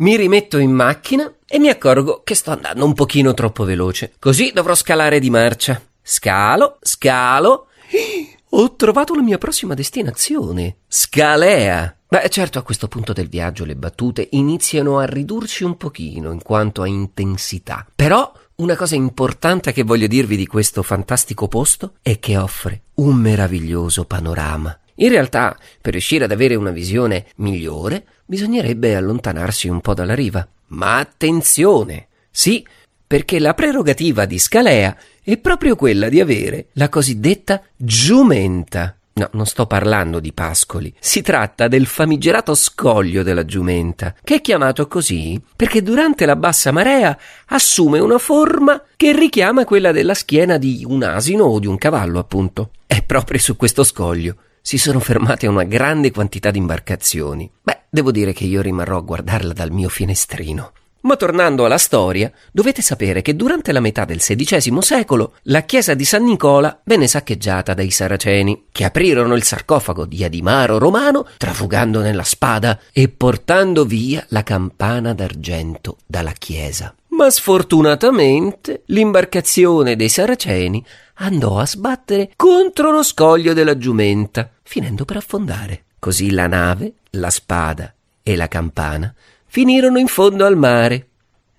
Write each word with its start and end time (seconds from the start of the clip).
Mi 0.00 0.16
rimetto 0.16 0.56
in 0.56 0.70
macchina 0.70 1.30
e 1.46 1.58
mi 1.58 1.68
accorgo 1.68 2.22
che 2.24 2.34
sto 2.34 2.52
andando 2.52 2.86
un 2.86 2.94
pochino 2.94 3.34
troppo 3.34 3.64
veloce. 3.64 4.14
Così 4.18 4.50
dovrò 4.54 4.74
scalare 4.74 5.20
di 5.20 5.28
marcia. 5.28 5.78
Scalo, 6.00 6.78
scalo. 6.80 7.66
Ho 8.52 8.76
trovato 8.76 9.14
la 9.14 9.20
mia 9.20 9.36
prossima 9.36 9.74
destinazione. 9.74 10.78
Scalea. 10.88 11.98
Beh, 12.08 12.30
certo, 12.30 12.58
a 12.58 12.62
questo 12.62 12.88
punto 12.88 13.12
del 13.12 13.28
viaggio 13.28 13.66
le 13.66 13.76
battute 13.76 14.26
iniziano 14.32 14.98
a 14.98 15.04
ridursi 15.04 15.64
un 15.64 15.76
pochino 15.76 16.32
in 16.32 16.40
quanto 16.40 16.80
a 16.80 16.86
intensità. 16.86 17.86
Però 17.94 18.32
una 18.56 18.76
cosa 18.76 18.94
importante 18.94 19.72
che 19.72 19.82
voglio 19.82 20.06
dirvi 20.06 20.36
di 20.36 20.46
questo 20.46 20.82
fantastico 20.82 21.46
posto 21.46 21.96
è 22.00 22.18
che 22.18 22.38
offre 22.38 22.84
un 22.94 23.16
meraviglioso 23.16 24.06
panorama. 24.06 24.74
In 25.00 25.08
realtà, 25.08 25.56
per 25.80 25.92
riuscire 25.92 26.24
ad 26.24 26.32
avere 26.32 26.54
una 26.54 26.70
visione 26.70 27.26
migliore, 27.36 28.04
bisognerebbe 28.26 28.96
allontanarsi 28.96 29.68
un 29.68 29.80
po' 29.80 29.94
dalla 29.94 30.14
riva. 30.14 30.46
Ma 30.68 30.98
attenzione! 30.98 32.08
Sì, 32.30 32.64
perché 33.06 33.38
la 33.38 33.54
prerogativa 33.54 34.26
di 34.26 34.38
Scalea 34.38 34.94
è 35.22 35.38
proprio 35.38 35.74
quella 35.74 36.08
di 36.10 36.20
avere 36.20 36.66
la 36.74 36.90
cosiddetta 36.90 37.62
giumenta. 37.76 38.94
No, 39.14 39.28
non 39.32 39.46
sto 39.46 39.66
parlando 39.66 40.20
di 40.20 40.32
pascoli. 40.34 40.94
Si 41.00 41.22
tratta 41.22 41.66
del 41.66 41.86
famigerato 41.86 42.54
scoglio 42.54 43.22
della 43.22 43.46
giumenta, 43.46 44.14
che 44.22 44.36
è 44.36 44.40
chiamato 44.42 44.86
così 44.86 45.40
perché 45.56 45.82
durante 45.82 46.26
la 46.26 46.36
bassa 46.36 46.72
marea 46.72 47.18
assume 47.46 47.98
una 47.98 48.18
forma 48.18 48.82
che 48.96 49.12
richiama 49.12 49.64
quella 49.64 49.92
della 49.92 50.14
schiena 50.14 50.58
di 50.58 50.84
un 50.86 51.02
asino 51.02 51.44
o 51.44 51.58
di 51.58 51.66
un 51.66 51.78
cavallo, 51.78 52.18
appunto. 52.18 52.72
È 52.86 53.02
proprio 53.02 53.38
su 53.38 53.56
questo 53.56 53.82
scoglio 53.82 54.36
si 54.70 54.78
sono 54.78 55.00
fermate 55.00 55.48
una 55.48 55.64
grande 55.64 56.12
quantità 56.12 56.52
di 56.52 56.58
imbarcazioni. 56.58 57.50
Beh, 57.60 57.86
devo 57.90 58.12
dire 58.12 58.32
che 58.32 58.44
io 58.44 58.62
rimarrò 58.62 58.98
a 58.98 59.02
guardarla 59.02 59.52
dal 59.52 59.72
mio 59.72 59.88
finestrino. 59.88 60.70
Ma 61.00 61.16
tornando 61.16 61.64
alla 61.64 61.76
storia, 61.76 62.30
dovete 62.52 62.80
sapere 62.80 63.20
che 63.20 63.34
durante 63.34 63.72
la 63.72 63.80
metà 63.80 64.04
del 64.04 64.18
XVI 64.18 64.80
secolo 64.80 65.32
la 65.44 65.62
chiesa 65.62 65.94
di 65.94 66.04
San 66.04 66.22
Nicola 66.22 66.80
venne 66.84 67.08
saccheggiata 67.08 67.74
dai 67.74 67.90
saraceni, 67.90 68.66
che 68.70 68.84
aprirono 68.84 69.34
il 69.34 69.42
sarcofago 69.42 70.06
di 70.06 70.22
Adimaro 70.22 70.78
Romano, 70.78 71.26
trafugando 71.36 72.00
nella 72.00 72.22
spada 72.22 72.78
e 72.92 73.08
portando 73.08 73.84
via 73.84 74.24
la 74.28 74.44
campana 74.44 75.14
d'argento 75.14 75.96
dalla 76.06 76.30
chiesa. 76.30 76.94
Ma 77.20 77.28
sfortunatamente 77.28 78.84
l'imbarcazione 78.86 79.94
dei 79.94 80.08
saraceni 80.08 80.82
andò 81.16 81.58
a 81.58 81.66
sbattere 81.66 82.32
contro 82.34 82.90
lo 82.90 83.02
scoglio 83.02 83.52
della 83.52 83.76
giumenta, 83.76 84.50
finendo 84.62 85.04
per 85.04 85.18
affondare. 85.18 85.84
Così 85.98 86.30
la 86.30 86.46
nave, 86.46 86.94
la 87.10 87.28
spada 87.28 87.94
e 88.22 88.36
la 88.36 88.48
campana 88.48 89.14
finirono 89.44 89.98
in 89.98 90.06
fondo 90.06 90.46
al 90.46 90.56
mare. 90.56 91.08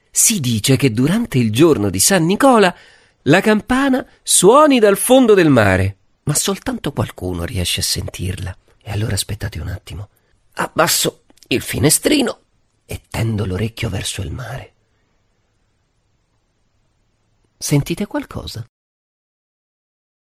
Si 0.09 0.39
dice 0.39 0.77
che 0.77 0.91
durante 0.91 1.37
il 1.37 1.51
giorno 1.51 1.91
di 1.91 1.99
San 1.99 2.25
Nicola 2.25 2.75
la 3.23 3.39
campana 3.41 4.03
suoni 4.23 4.79
dal 4.79 4.97
fondo 4.97 5.35
del 5.35 5.49
mare, 5.49 5.97
ma 6.23 6.33
soltanto 6.33 6.91
qualcuno 6.91 7.43
riesce 7.43 7.81
a 7.81 7.83
sentirla. 7.83 8.57
E 8.81 8.89
allora 8.89 9.13
aspettate 9.13 9.59
un 9.59 9.67
attimo. 9.67 10.09
Abbasso 10.53 11.21
il 11.49 11.61
finestrino 11.61 12.39
e 12.83 13.01
tendo 13.07 13.45
l'orecchio 13.45 13.89
verso 13.89 14.23
il 14.23 14.31
mare. 14.31 14.73
Sentite 17.61 18.07
qualcosa? 18.07 18.65